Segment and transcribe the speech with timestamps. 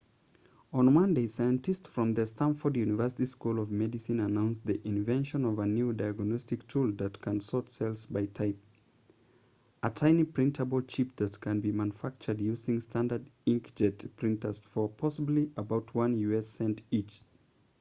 [0.73, 5.65] on monday scientists from the stanford university school of medicine announced the invention of a
[5.67, 8.57] new diagnostic tool that can sort cells by type
[9.83, 15.93] a tiny printable chip that can be manufactured using standard inkjet printers for possibly about
[15.93, 16.47] one u.s.
[16.47, 17.21] cent each